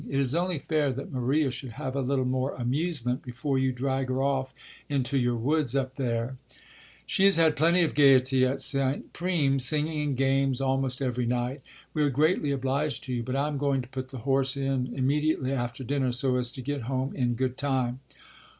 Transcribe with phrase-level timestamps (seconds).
[0.09, 4.07] It is only fair that Maria should have a little more amusement before you drag
[4.09, 4.51] her off
[4.89, 6.37] into your woods up there."
[7.05, 9.13] "She has had plenty of gaiety at St.
[9.13, 11.61] Prime; singing and games almost every night.
[11.93, 14.91] We are greatly obliged to you, but I am going to put the horse in
[14.95, 17.99] immediately after dinner so as to get home in good time."